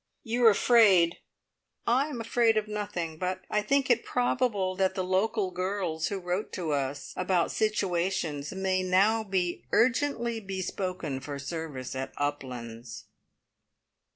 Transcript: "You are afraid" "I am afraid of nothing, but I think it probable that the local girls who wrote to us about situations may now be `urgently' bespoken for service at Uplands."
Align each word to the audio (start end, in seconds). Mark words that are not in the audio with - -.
"You 0.23 0.47
are 0.47 0.49
afraid" 0.49 1.17
"I 1.87 2.07
am 2.07 2.19
afraid 2.21 2.57
of 2.57 2.67
nothing, 2.67 3.19
but 3.19 3.41
I 3.51 3.61
think 3.61 3.87
it 3.87 4.03
probable 4.03 4.75
that 4.77 4.95
the 4.95 5.03
local 5.03 5.51
girls 5.51 6.07
who 6.07 6.17
wrote 6.17 6.51
to 6.53 6.71
us 6.71 7.13
about 7.15 7.51
situations 7.51 8.51
may 8.51 8.81
now 8.81 9.23
be 9.23 9.63
`urgently' 9.71 10.43
bespoken 10.43 11.19
for 11.19 11.37
service 11.37 11.95
at 11.95 12.13
Uplands." 12.17 13.05